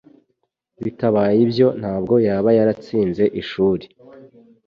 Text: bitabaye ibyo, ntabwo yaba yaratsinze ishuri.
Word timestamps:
bitabaye 0.83 1.35
ibyo, 1.45 1.67
ntabwo 1.79 2.13
yaba 2.27 2.49
yaratsinze 2.57 3.23
ishuri. 3.41 3.85